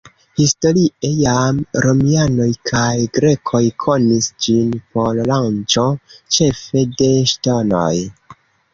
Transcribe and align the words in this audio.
Historie 0.39 1.09
jam 1.17 1.59
romianoj 1.87 2.47
kaj 2.71 2.95
grekoj 3.19 3.63
konis 3.85 4.31
ĝin 4.47 4.75
por 4.97 5.23
lanĉo 5.35 5.87
ĉefe 6.17 6.87
de 6.99 7.15
ŝtonoj. 7.37 7.97